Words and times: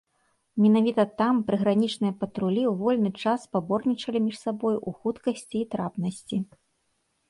Менавіта 0.63 1.05
там 1.21 1.41
прыгранічныя 1.49 2.17
патрулі 2.23 2.63
ў 2.71 2.73
вольны 2.81 3.09
час 3.21 3.47
спаборнічалі 3.51 4.19
між 4.27 4.37
сабою 4.45 4.77
ў 4.87 5.01
хуткасці 5.01 5.57
і 5.65 5.67
трапнасці. 5.75 6.47